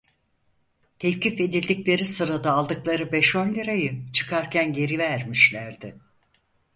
Tevkif 0.99 1.41
edildiği 1.41 1.97
sırada 1.97 2.53
aldıkları 2.53 3.11
beş 3.11 3.35
on 3.35 3.53
lirayı 3.55 4.11
çıkarken 4.13 4.73
geri 4.73 4.97
vermişlerdi. 4.99 5.95